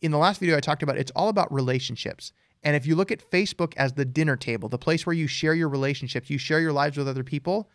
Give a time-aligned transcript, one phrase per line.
[0.00, 2.32] in the last video I talked about it's all about relationships.
[2.62, 5.54] And if you look at Facebook as the dinner table, the place where you share
[5.54, 7.70] your relationships, you share your lives with other people,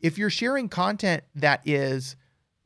[0.00, 2.16] if you're sharing content that is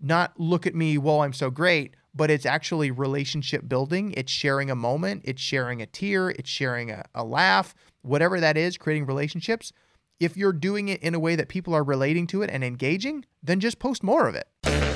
[0.01, 4.71] not look at me, whoa, I'm so great, but it's actually relationship building, it's sharing
[4.71, 9.07] a moment, it's sharing a tear, it's sharing a, a laugh, whatever that is, creating
[9.07, 9.73] relationships.
[10.21, 13.25] If you're doing it in a way that people are relating to it and engaging,
[13.43, 14.92] then just post more of it.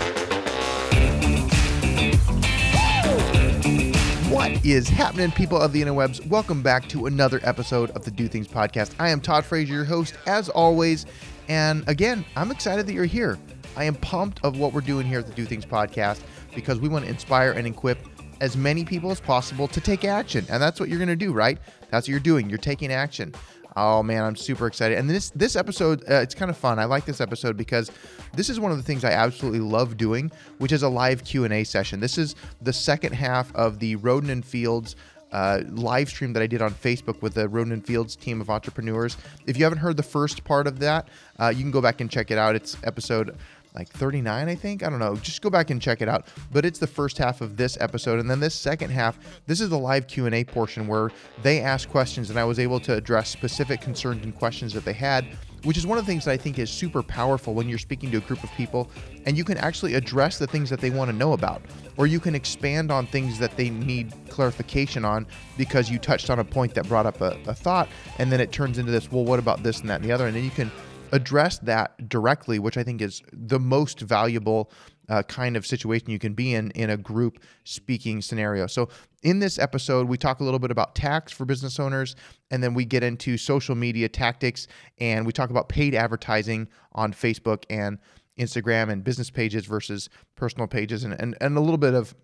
[4.31, 6.27] What is happening, people of the interwebs?
[6.27, 8.93] Welcome back to another episode of the Do Things Podcast.
[8.99, 11.07] I am Todd Frazier, your host, as always.
[11.47, 13.39] And again, I'm excited that you're here.
[13.77, 16.23] I am pumped of what we're doing here at the Do Things Podcast
[16.57, 17.99] because we want to inspire and equip
[18.41, 20.45] as many people as possible to take action.
[20.51, 21.59] And that's what you're going to do, right?
[21.91, 22.51] That's what you're doing.
[22.51, 23.33] You're taking action.
[23.77, 24.97] Oh man, I'm super excited.
[24.97, 26.79] And this this episode, uh, it's kind of fun.
[26.79, 27.91] I like this episode because
[28.35, 31.63] this is one of the things I absolutely love doing, which is a live Q&A
[31.63, 32.01] session.
[32.01, 34.97] This is the second half of the Rodan and Fields
[35.33, 38.49] uh, live stream that I did on Facebook with the Rodan and Fields team of
[38.49, 39.19] entrepreneurs.
[39.47, 42.11] If you haven't heard the first part of that, uh, you can go back and
[42.11, 42.55] check it out.
[42.55, 43.37] It's episode
[43.77, 44.83] like 39, I think.
[44.83, 45.15] I don't know.
[45.17, 46.27] Just go back and check it out.
[46.51, 49.69] But it's the first half of this episode, and then this second half, this is
[49.69, 51.11] the live Q and A portion where
[51.43, 54.95] they ask questions, and I was able to address specific concerns and questions that they
[54.95, 55.27] had.
[55.63, 58.13] Which is one of the things that I think is super powerful when you're speaking
[58.13, 58.89] to a group of people
[59.25, 61.61] and you can actually address the things that they want to know about,
[61.97, 65.27] or you can expand on things that they need clarification on
[65.59, 68.53] because you touched on a point that brought up a, a thought, and then it
[68.53, 70.29] turns into this, well, what about this and that and the other?
[70.29, 70.71] And then you can
[71.13, 74.71] address that directly, which I think is the most valuable
[75.09, 78.67] uh, kind of situation you can be in in a group speaking scenario.
[78.67, 78.89] So,
[79.23, 82.17] in this episode, we talk a little bit about tax for business owners,
[82.51, 84.67] and then we get into social media tactics,
[84.99, 87.99] and we talk about paid advertising on Facebook and
[88.39, 92.15] Instagram and business pages versus personal pages, and, and, and a little bit of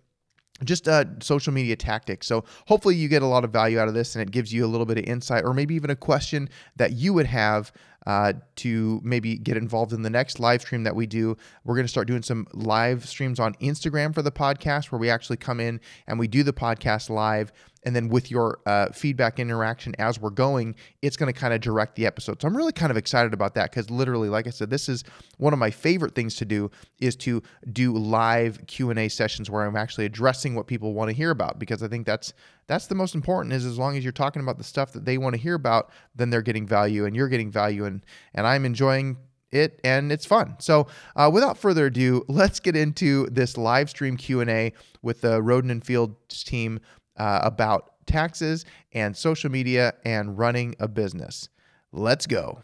[0.63, 2.27] just uh, social media tactics.
[2.27, 4.65] So hopefully you get a lot of value out of this, and it gives you
[4.65, 7.71] a little bit of insight, or maybe even a question that you would have
[8.05, 11.37] uh, to maybe get involved in the next live stream that we do.
[11.63, 15.09] We're going to start doing some live streams on Instagram for the podcast where we
[15.09, 17.51] actually come in and we do the podcast live.
[17.85, 21.59] And then with your uh, feedback interaction as we're going, it's going to kind of
[21.59, 22.41] direct the episode.
[22.41, 25.03] So I'm really kind of excited about that because literally, like I said, this is
[25.37, 29.49] one of my favorite things to do is to do live Q and A sessions
[29.49, 32.33] where I'm actually addressing what people want to hear about because I think that's
[32.67, 35.17] that's the most important is as long as you're talking about the stuff that they
[35.17, 38.65] want to hear about then they're getting value and you're getting value and and i'm
[38.65, 39.17] enjoying
[39.53, 40.55] it and it's fun.
[40.59, 45.69] So uh, without further ado let's get into this live stream q&a with the rodan
[45.69, 46.79] and fields team
[47.17, 51.49] uh, about taxes and social media and running a business.
[51.91, 52.63] Let's go.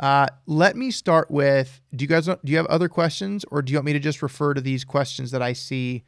[0.00, 3.72] Uh, let me start with do you guys do you have other questions or do
[3.72, 6.04] you want me to just refer to these questions that i see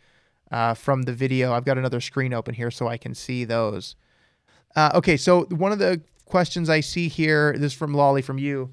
[0.51, 1.53] uh, from the video.
[1.53, 3.97] I've got another screen open here so I can see those.
[4.77, 8.39] Uh, okay, so one of the questions I see here, this is from Lolly from
[8.39, 8.71] you.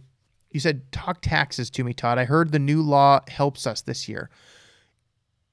[0.52, 2.18] You said, talk taxes to me, Todd.
[2.18, 4.30] I heard the new law helps us this year.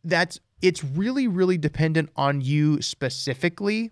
[0.05, 3.91] That's it's really, really dependent on you specifically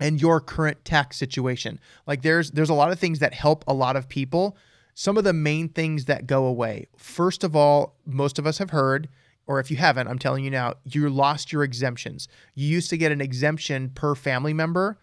[0.00, 1.78] and your current tax situation.
[2.06, 4.56] Like there's there's a lot of things that help a lot of people.
[4.94, 6.86] Some of the main things that go away.
[6.96, 9.08] First of all, most of us have heard
[9.46, 12.28] or if you haven't, I'm telling you now, you lost your exemptions.
[12.54, 14.98] You used to get an exemption per family member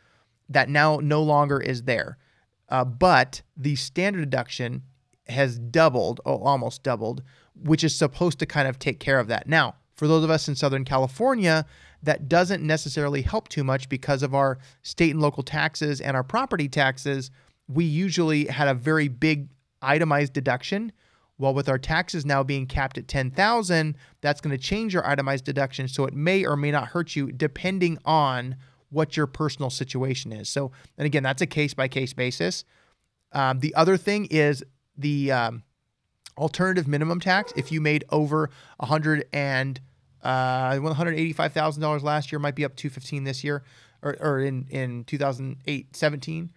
[0.49, 2.17] that now no longer is there.
[2.69, 4.83] Uh, but the standard deduction
[5.27, 7.23] has doubled, oh, almost doubled,
[7.55, 9.47] which is supposed to kind of take care of that.
[9.47, 11.65] Now, for those of us in Southern California,
[12.01, 16.23] that doesn't necessarily help too much because of our state and local taxes and our
[16.23, 17.31] property taxes.
[17.69, 19.49] We usually had a very big
[19.81, 20.91] itemized deduction
[21.43, 25.43] well, with our taxes now being capped at 10,000, that's going to change your itemized
[25.43, 28.55] deduction so it may or may not hurt you depending on
[28.91, 30.47] what your personal situation is.
[30.47, 32.63] So, and again, that's a case by case basis.
[33.33, 34.63] Um, the other thing is
[34.97, 35.63] the um,
[36.37, 37.51] alternative minimum tax.
[37.57, 39.81] If you made over 100 and
[40.23, 43.65] uh, $185,000 last year, might be up to 15 this year,
[44.01, 46.53] or, or in in 2008 17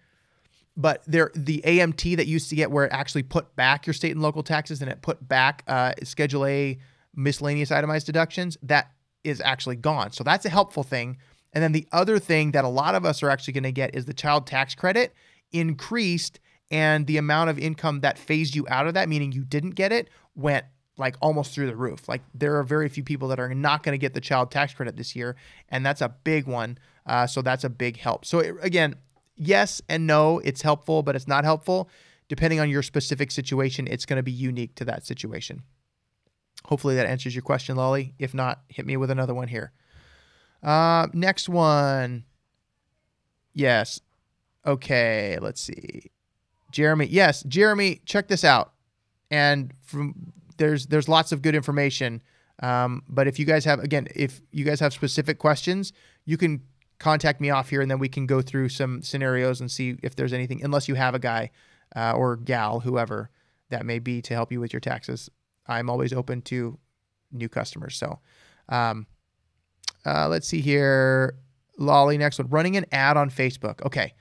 [0.77, 4.11] but there the AMT that used to get where it actually put back your state
[4.11, 6.77] and local taxes and it put back uh, Schedule A
[7.15, 8.91] miscellaneous itemized deductions that
[9.23, 10.11] is actually gone.
[10.11, 11.17] So that's a helpful thing.
[11.51, 13.95] And then the other thing that a lot of us are actually going to get
[13.95, 15.13] is the child tax credit
[15.51, 16.39] increased
[16.69, 19.91] and the amount of income that phased you out of that, meaning you didn't get
[19.91, 20.65] it, went
[20.97, 22.07] like almost through the roof.
[22.07, 24.73] Like there are very few people that are not going to get the child tax
[24.73, 25.35] credit this year,
[25.69, 26.77] and that's a big one.
[27.05, 28.25] Uh, so that's a big help.
[28.25, 28.95] So it, again,
[29.37, 31.89] yes and no, it's helpful, but it's not helpful.
[32.29, 35.63] Depending on your specific situation, it's going to be unique to that situation.
[36.65, 38.13] Hopefully that answers your question, Lolly.
[38.19, 39.71] If not, hit me with another one here.
[40.61, 42.25] Uh, next one.
[43.53, 44.01] Yes.
[44.65, 46.11] Okay, let's see.
[46.71, 47.05] Jeremy.
[47.05, 48.73] Yes, Jeremy, check this out.
[49.31, 52.21] And from there's there's lots of good information.
[52.61, 55.93] Um, but if you guys have again, if you guys have specific questions,
[56.25, 56.61] you can
[56.99, 60.15] contact me off here, and then we can go through some scenarios and see if
[60.15, 60.63] there's anything.
[60.63, 61.51] Unless you have a guy
[61.95, 63.29] uh, or gal, whoever
[63.69, 65.29] that may be, to help you with your taxes,
[65.67, 66.77] I'm always open to
[67.31, 67.95] new customers.
[67.95, 68.19] So,
[68.69, 69.05] um,
[70.05, 71.37] uh, let's see here.
[71.77, 72.47] Lolly, next one.
[72.49, 73.85] Running an ad on Facebook.
[73.85, 74.13] Okay.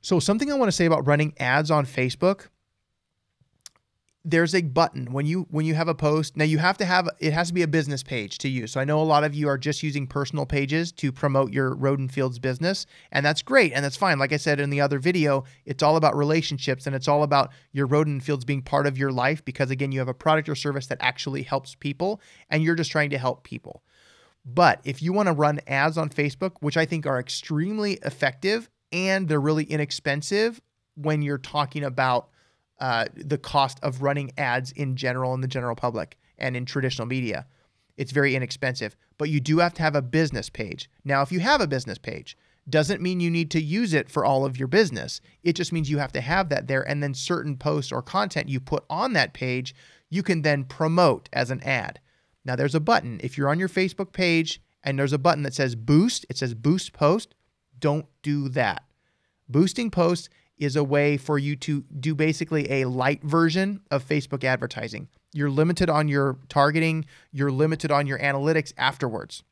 [0.00, 2.48] So, something I want to say about running ads on Facebook
[4.24, 5.12] there's a button.
[5.12, 7.54] When you when you have a post now you have to have it has to
[7.54, 9.82] be a business page to use so i know a lot of you are just
[9.82, 13.96] using personal pages to promote your rodan and fields business and that's great and that's
[13.96, 14.18] fine.
[14.18, 17.50] Like i said in the other video it's all about relationships and it's all about
[17.72, 20.48] your rodan and fields being part of your life because again you have a product
[20.48, 22.20] or service that actually helps people
[22.50, 23.82] and you're just trying to help people.
[24.44, 28.68] But if you want to run ads on facebook which i think are extremely effective
[28.92, 30.60] and they're really inexpensive
[30.94, 32.28] when you're talking about
[32.80, 37.06] uh, the cost of running ads in general in the general public and in traditional
[37.06, 37.46] media.
[37.96, 40.88] It's very inexpensive, but you do have to have a business page.
[41.04, 42.36] Now, if you have a business page,
[42.68, 45.20] doesn't mean you need to use it for all of your business.
[45.42, 48.48] It just means you have to have that there and then certain posts or content
[48.48, 49.74] you put on that page,
[50.08, 52.00] you can then promote as an ad.
[52.44, 53.20] Now there's a button.
[53.22, 56.54] If you're on your Facebook page and there's a button that says boost, it says
[56.54, 57.34] boost post,
[57.78, 58.84] don't do that.
[59.48, 60.28] Boosting posts
[60.60, 65.08] is a way for you to do basically a light version of Facebook advertising.
[65.32, 69.42] You're limited on your targeting, you're limited on your analytics afterwards.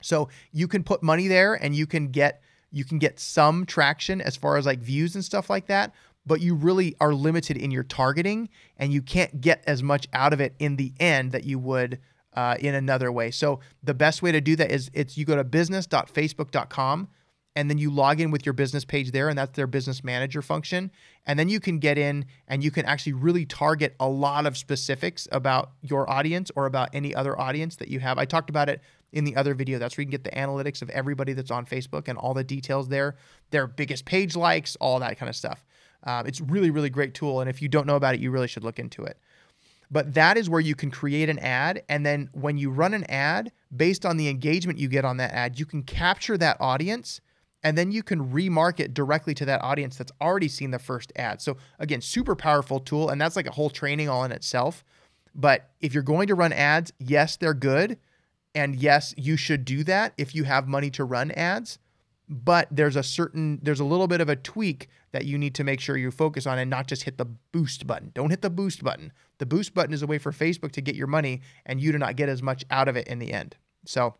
[0.00, 2.42] So you can put money there and you can get
[2.74, 5.92] you can get some traction as far as like views and stuff like that,
[6.24, 8.48] but you really are limited in your targeting
[8.78, 12.00] and you can't get as much out of it in the end that you would
[12.34, 13.30] uh, in another way.
[13.30, 17.08] So the best way to do that is it's you go to business.facebook.com
[17.54, 20.40] and then you log in with your business page there and that's their business manager
[20.40, 20.90] function.
[21.26, 24.56] And then you can get in and you can actually really target a lot of
[24.56, 28.18] specifics about your audience or about any other audience that you have.
[28.18, 28.80] I talked about it
[29.12, 29.78] in the other video.
[29.78, 32.44] That's where you can get the analytics of everybody that's on facebook and all the
[32.44, 33.16] details there
[33.50, 35.64] their biggest page likes all that kind of stuff.
[36.04, 38.48] Uh, it's really really great tool and if you don't know about it you really
[38.48, 39.18] should look into it.
[39.90, 43.04] But that is where you can create an ad and then when you run an
[43.10, 47.20] ad based on the engagement you get on that ad you can capture that audience
[47.62, 51.40] and then you can remarket directly to that audience that's already seen the first ad.
[51.40, 54.84] So again, super powerful tool and that's like a whole training all in itself.
[55.34, 57.98] But if you're going to run ads, yes, they're good.
[58.54, 61.78] And yes, you should do that if you have money to run ads.
[62.28, 65.64] But there's a certain there's a little bit of a tweak that you need to
[65.64, 68.10] make sure you focus on and not just hit the boost button.
[68.14, 69.12] Don't hit the boost button.
[69.38, 71.98] The boost button is a way for Facebook to get your money and you to
[71.98, 73.56] not get as much out of it in the end.
[73.84, 74.14] So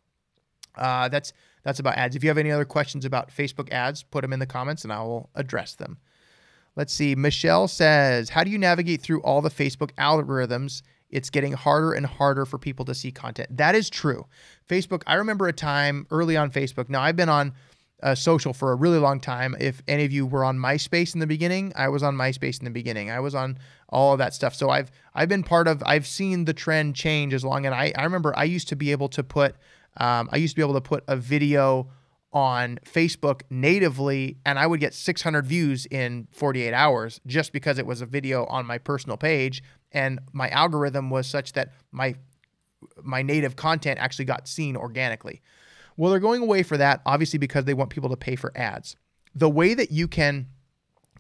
[0.77, 2.17] uh, that's that's about ads.
[2.17, 4.93] If you have any other questions about Facebook ads, put them in the comments and
[4.93, 5.99] I will address them.
[6.75, 7.15] Let's see.
[7.15, 10.83] Michelle says, How do you navigate through all the Facebook algorithms?
[11.11, 13.55] It's getting harder and harder for people to see content.
[13.57, 14.27] That is true.
[14.69, 16.89] Facebook, I remember a time early on Facebook.
[16.89, 17.53] Now, I've been on
[18.03, 19.55] uh, social for a really long time.
[19.61, 22.65] If any of you were on MySpace in the beginning, I was on MySpace in
[22.65, 23.11] the beginning.
[23.11, 23.59] I was on
[23.91, 24.55] all of that stuff.
[24.55, 25.83] So I've I've been part of.
[25.87, 27.67] I've seen the trend change as long.
[27.67, 29.55] And I I remember I used to be able to put
[29.97, 31.89] um, I used to be able to put a video
[32.33, 37.87] on Facebook natively and I would get 600 views in 48 hours just because it
[37.87, 39.63] was a video on my personal page
[39.93, 42.15] and my algorithm was such that my
[43.03, 45.41] my native content actually got seen organically.
[45.97, 48.97] Well, they're going away for that obviously because they want people to pay for ads.
[49.35, 50.47] The way that you can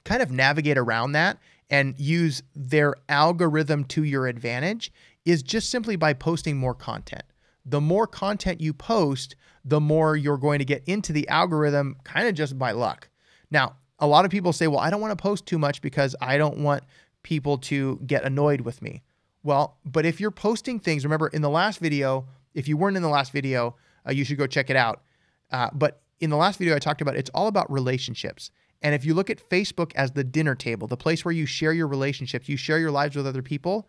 [0.05, 4.91] kind of navigate around that and use their algorithm to your advantage
[5.25, 7.23] is just simply by posting more content
[7.65, 12.29] the more content you post, the more you're going to get into the algorithm kind
[12.29, 13.09] of just by luck.
[13.51, 16.17] Now, a lot of people say, well, I don't want to post too much because
[16.21, 16.83] I don't want
[17.23, 19.03] people to get annoyed with me.
[19.45, 23.03] Well, but if you're posting things, remember in the last video, if you weren't in
[23.03, 23.77] the last video,
[24.07, 25.03] uh, you should go check it out.
[25.51, 28.51] Uh, but in the last video, I talked about it's all about relationships.
[28.83, 31.73] And if you look at Facebook as the dinner table, the place where you share
[31.73, 33.89] your relationships, you share your lives with other people,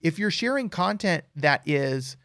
[0.00, 2.16] if you're sharing content that is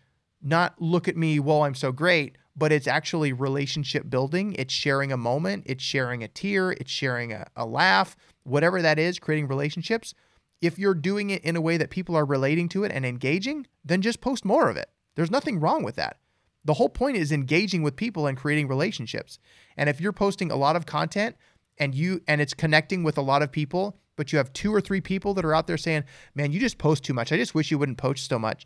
[0.48, 4.54] not look at me, well, I'm so great, but it's actually relationship building.
[4.58, 8.98] It's sharing a moment, it's sharing a tear, it's sharing a, a laugh, whatever that
[8.98, 10.14] is, creating relationships.
[10.62, 13.68] If you're doing it in a way that people are relating to it and engaging,
[13.86, 14.90] then just post more of it.
[15.16, 16.18] There's nothing wrong with that.
[16.66, 19.40] The whole point is engaging with people and creating relationships.
[19.78, 21.36] And if you're posting a lot of content
[21.78, 24.82] and you and it's connecting with a lot of people, but you have two or
[24.82, 27.32] three people that are out there saying, "Man, you just post too much.
[27.32, 28.66] I just wish you wouldn't post so much."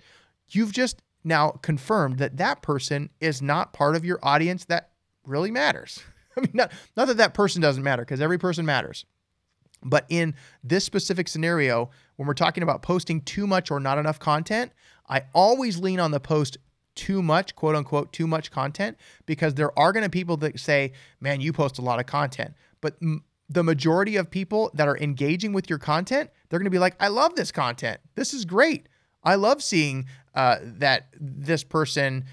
[0.50, 4.92] You've just now confirmed that that person is not part of your audience that
[5.26, 6.02] really matters.
[6.38, 9.06] I mean, not, not that that person doesn't matter because every person matters.
[9.84, 14.20] But in this specific scenario, when we're talking about posting too much or not enough
[14.20, 14.72] content,
[15.10, 16.58] I always lean on the post
[16.96, 20.92] too much, quote unquote, too much content, because there are going to people that say,
[21.20, 22.54] man, you post a lot of content.
[22.80, 26.72] But m- the majority of people that are engaging with your content, they're going to
[26.72, 28.00] be like, I love this content.
[28.16, 28.88] This is great.
[29.24, 32.26] I love seeing uh, that this person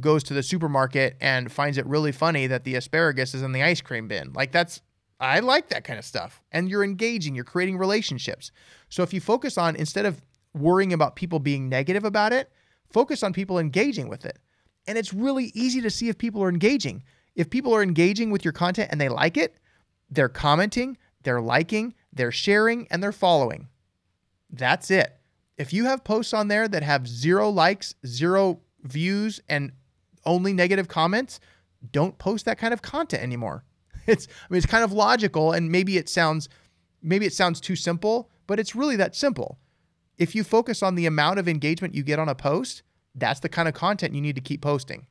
[0.00, 3.62] goes to the supermarket and finds it really funny that the asparagus is in the
[3.62, 4.32] ice cream bin.
[4.32, 4.80] Like that's
[5.20, 6.42] I like that kind of stuff.
[6.50, 8.50] And you're engaging, you're creating relationships.
[8.88, 10.20] So if you focus on instead of
[10.54, 12.50] worrying about people being negative about it,
[12.92, 14.38] focus on people engaging with it.
[14.86, 17.04] And it's really easy to see if people are engaging.
[17.34, 19.56] If people are engaging with your content and they like it,
[20.10, 23.68] they're commenting, they're liking, they're sharing, and they're following.
[24.50, 25.18] That's it.
[25.56, 29.72] If you have posts on there that have zero likes, zero views, and
[30.24, 31.40] only negative comments,
[31.92, 33.64] don't post that kind of content anymore.
[34.06, 36.50] It's I mean it's kind of logical and maybe it sounds
[37.00, 39.58] maybe it sounds too simple, but it's really that simple.
[40.18, 42.82] If you focus on the amount of engagement you get on a post,
[43.14, 45.06] that's the kind of content you need to keep posting.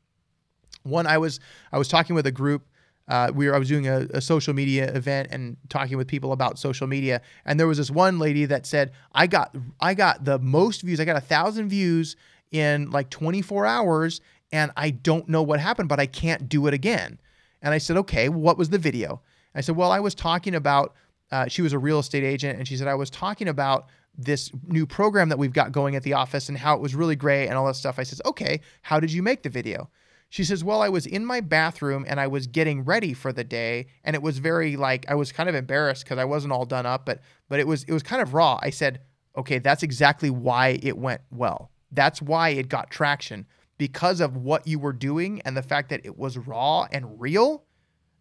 [0.84, 1.40] One I was
[1.72, 2.68] I was talking with a group
[3.08, 6.32] uh, we were I was doing a, a, social media event and talking with people
[6.32, 10.24] about social media, and there was this one lady that said, "I got I got
[10.24, 11.00] the most views.
[11.00, 12.16] I got a thousand views
[12.50, 16.72] in like 24 hours, and I don't know what happened, but I can't do it
[16.72, 17.18] again."
[17.60, 19.20] And I said, "Okay, what was the video?"
[19.54, 20.94] I said, "Well, I was talking about."
[21.30, 24.48] Uh, she was a real estate agent, and she said, "I was talking about." this
[24.68, 27.48] new program that we've got going at the office and how it was really great
[27.48, 27.98] and all that stuff.
[27.98, 29.90] I says, okay, how did you make the video?
[30.34, 33.44] She says, Well, I was in my bathroom and I was getting ready for the
[33.44, 33.86] day.
[34.02, 36.86] And it was very like, I was kind of embarrassed because I wasn't all done
[36.86, 38.58] up, but, but it was, it was kind of raw.
[38.60, 39.00] I said,
[39.38, 41.70] Okay, that's exactly why it went well.
[41.92, 43.46] That's why it got traction
[43.78, 47.62] because of what you were doing and the fact that it was raw and real.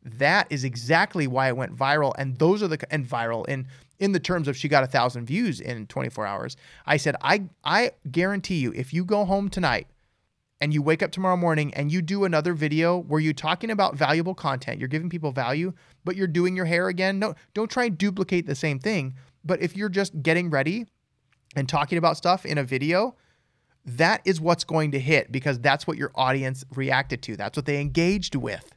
[0.04, 2.14] That is exactly why it went viral.
[2.20, 3.66] And those are the, and viral in,
[3.98, 6.58] in the terms of she got a thousand views in 24 hours.
[6.86, 9.88] I said, I, I guarantee you, if you go home tonight
[10.62, 13.96] and you wake up tomorrow morning and you do another video where you're talking about
[13.96, 15.74] valuable content, you're giving people value,
[16.06, 19.16] but you're doing your hair again, no, don't try and duplicate the same thing.
[19.44, 20.86] But if you're just getting ready
[21.56, 23.16] and talking about stuff in a video,
[23.86, 27.36] that is what's going to hit because that's what your audience reacted to.
[27.36, 28.74] That's what they engaged with.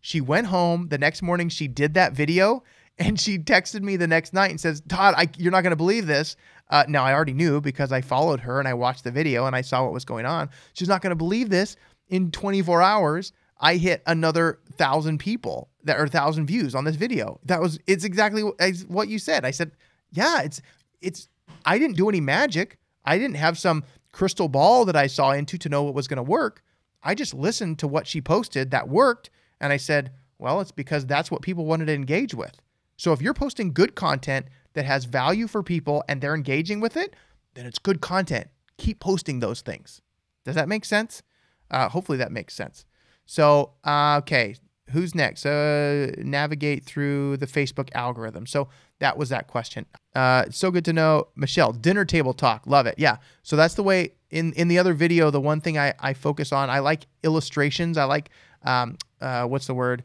[0.00, 2.62] She went home the next morning, she did that video,
[2.98, 5.76] and she texted me the next night and says, Todd, I, you're not going to
[5.76, 6.36] believe this.
[6.70, 9.54] Uh, now, I already knew because I followed her and I watched the video and
[9.54, 10.50] I saw what was going on.
[10.72, 11.76] She's not going to believe this.
[12.08, 17.40] In 24 hours, I hit another thousand people that are thousand views on this video.
[17.44, 19.44] That was it's exactly what you said.
[19.44, 19.72] I said,
[20.12, 20.60] yeah, it's
[21.00, 21.28] it's.
[21.64, 22.78] I didn't do any magic.
[23.04, 26.18] I didn't have some crystal ball that I saw into to know what was going
[26.18, 26.62] to work.
[27.02, 31.06] I just listened to what she posted that worked, and I said, well, it's because
[31.06, 32.60] that's what people wanted to engage with.
[32.96, 36.96] So if you're posting good content that has value for people and they're engaging with
[36.96, 37.14] it,
[37.54, 38.48] then it's good content.
[38.78, 40.02] Keep posting those things.
[40.44, 41.22] Does that make sense?
[41.70, 42.84] Uh, hopefully that makes sense.
[43.24, 44.54] So, uh, okay,
[44.90, 45.44] who's next?
[45.44, 48.46] Uh, navigate through the Facebook algorithm.
[48.46, 48.68] So
[49.00, 49.86] that was that question.
[50.14, 51.72] Uh, so good to know, Michelle.
[51.72, 52.94] Dinner table talk, love it.
[52.98, 53.16] Yeah.
[53.42, 54.12] So that's the way.
[54.30, 57.96] In in the other video, the one thing I I focus on, I like illustrations.
[57.96, 58.30] I like
[58.64, 60.02] um uh what's the word?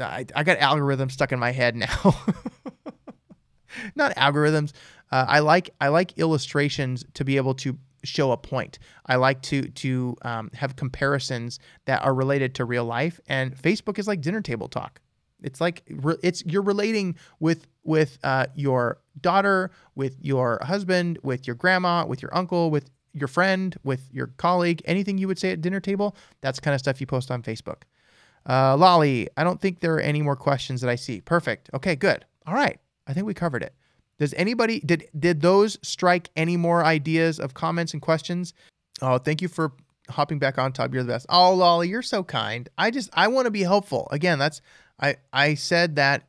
[0.00, 2.14] I, I got algorithms stuck in my head now.
[3.94, 4.72] not algorithms.
[5.10, 8.78] Uh, I like I like illustrations to be able to show a point.
[9.06, 13.20] I like to to um, have comparisons that are related to real life.
[13.28, 15.00] And Facebook is like dinner table talk.
[15.42, 15.82] It's like
[16.22, 22.22] it's you're relating with with uh, your daughter, with your husband, with your grandma, with
[22.22, 24.82] your uncle, with your friend, with your colleague.
[24.84, 27.82] Anything you would say at dinner table, that's kind of stuff you post on Facebook.
[28.48, 31.20] Uh, Lolly, I don't think there are any more questions that I see.
[31.20, 31.70] Perfect.
[31.74, 32.24] Okay, good.
[32.46, 32.78] All right.
[33.06, 33.74] I think we covered it.
[34.18, 38.52] Does anybody did did those strike any more ideas of comments and questions?
[39.00, 39.72] Oh, thank you for
[40.10, 40.92] hopping back on top.
[40.92, 41.26] You're the best.
[41.28, 42.68] Oh, Lolly, you're so kind.
[42.76, 44.08] I just I want to be helpful.
[44.10, 44.60] Again, that's
[45.00, 46.24] I I said that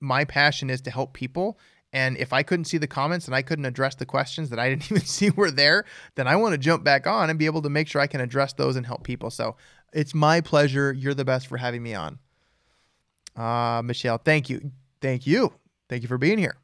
[0.00, 1.58] my passion is to help people.
[1.92, 4.70] And if I couldn't see the comments and I couldn't address the questions that I
[4.70, 5.84] didn't even see were there,
[6.14, 8.20] then I want to jump back on and be able to make sure I can
[8.20, 9.30] address those and help people.
[9.30, 9.56] So
[9.92, 10.92] it's my pleasure.
[10.92, 12.18] You're the best for having me on.
[13.36, 14.72] Uh, Michelle, thank you.
[15.00, 15.52] Thank you.
[15.88, 16.56] Thank you for being here.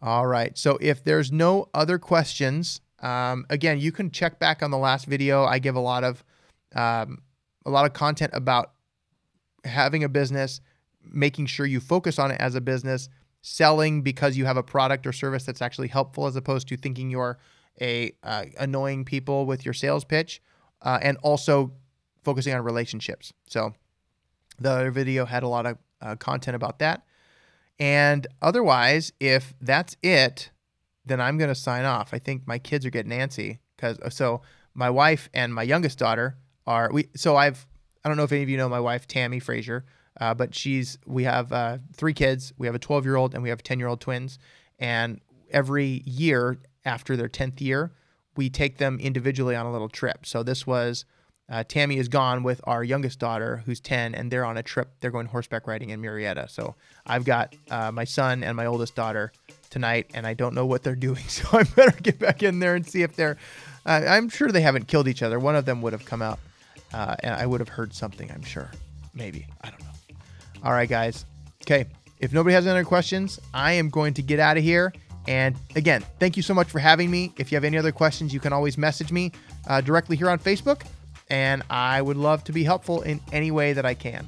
[0.00, 0.56] All right.
[0.56, 5.06] So if there's no other questions, um, again, you can check back on the last
[5.06, 5.44] video.
[5.44, 6.24] I give a lot of
[6.74, 7.22] um,
[7.66, 8.72] a lot of content about
[9.64, 10.60] having a business,
[11.02, 13.08] making sure you focus on it as a business,
[13.46, 17.10] selling because you have a product or service that's actually helpful, as opposed to thinking
[17.10, 17.38] you're
[17.78, 20.40] a uh, annoying people with your sales pitch,
[20.80, 21.70] uh, and also
[22.22, 23.34] focusing on relationships.
[23.46, 23.74] So
[24.58, 27.04] the video had a lot of uh, content about that.
[27.78, 30.50] And otherwise, if that's it,
[31.04, 32.14] then I'm going to sign off.
[32.14, 34.40] I think my kids are getting antsy because so
[34.72, 37.10] my wife and my youngest daughter are we.
[37.14, 37.66] So I've
[38.04, 39.84] I don't know if any of you know my wife Tammy Frazier,
[40.20, 42.52] uh, but she's we have uh, three kids.
[42.58, 44.38] We have a 12 year old and we have 10 year old twins.
[44.78, 47.92] And every year after their 10th year,
[48.36, 50.26] we take them individually on a little trip.
[50.26, 51.04] So this was
[51.48, 54.90] uh, Tammy is gone with our youngest daughter, who's 10, and they're on a trip.
[55.00, 56.48] They're going horseback riding in Murrieta.
[56.48, 56.74] So
[57.06, 59.30] I've got uh, my son and my oldest daughter
[59.68, 61.22] tonight, and I don't know what they're doing.
[61.28, 63.36] So I better get back in there and see if they're.
[63.84, 65.38] Uh, I'm sure they haven't killed each other.
[65.38, 66.38] One of them would have come out,
[66.94, 68.70] uh, and I would have heard something, I'm sure.
[69.12, 69.46] Maybe.
[69.62, 69.86] I don't know.
[70.64, 71.26] All right, guys.
[71.62, 71.86] Okay.
[72.18, 74.92] If nobody has any other questions, I am going to get out of here.
[75.28, 77.32] And again, thank you so much for having me.
[77.38, 79.32] If you have any other questions, you can always message me
[79.68, 80.82] uh, directly here on Facebook
[81.30, 84.26] and I would love to be helpful in any way that I can.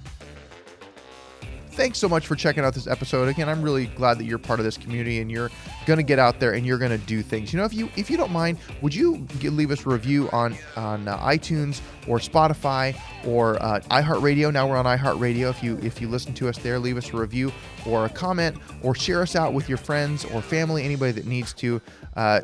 [1.73, 3.29] Thanks so much for checking out this episode.
[3.29, 5.51] Again, I'm really glad that you're part of this community and you're
[5.87, 7.53] going to get out there and you're going to do things.
[7.53, 10.57] You know, if you if you don't mind, would you leave us a review on
[10.77, 14.53] on uh, iTunes or Spotify or uh, iHeartRadio?
[14.53, 15.51] Now we're on iHeartRadio.
[15.51, 17.53] If you if you listen to us there, leave us a review
[17.87, 21.53] or a comment or share us out with your friends or family, anybody that needs
[21.55, 21.81] to.
[22.17, 22.41] Uh,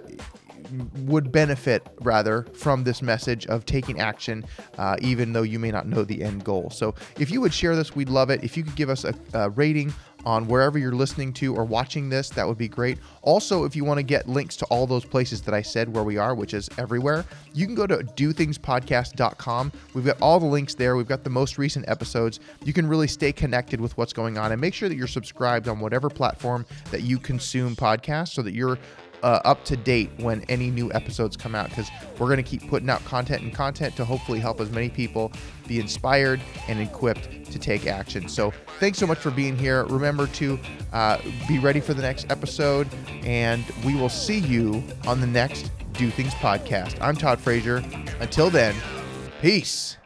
[1.01, 4.45] would benefit rather from this message of taking action,
[4.79, 6.71] uh, even though you may not know the end goal.
[6.71, 8.43] So if you would share this, we'd love it.
[8.43, 9.93] If you could give us a, a rating
[10.25, 12.99] on wherever you're listening to or watching this, that would be great.
[13.23, 16.05] Also, if you want to get links to all those places that I said where
[16.05, 17.25] we are, which is everywhere,
[17.55, 19.73] you can go to dothingspodcast.com.
[19.95, 20.97] We've got all the links there.
[20.97, 22.41] We've got the most recent episodes.
[22.65, 25.69] You can really stay connected with what's going on and make sure that you're subscribed
[25.69, 28.79] on whatever platform that you consume podcasts so that you're
[29.23, 32.69] uh, up to date when any new episodes come out because we're going to keep
[32.69, 35.33] putting out content and content to hopefully help as many people
[35.67, 38.29] be inspired and equipped to take action.
[38.29, 39.85] So, thanks so much for being here.
[39.85, 40.59] Remember to
[40.93, 42.89] uh, be ready for the next episode,
[43.25, 46.99] and we will see you on the next Do Things podcast.
[47.01, 47.83] I'm Todd Frazier.
[48.21, 48.75] Until then,
[49.41, 49.97] peace.